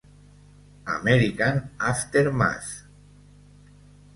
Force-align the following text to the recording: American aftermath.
American 0.93 1.69
aftermath. 1.79 2.87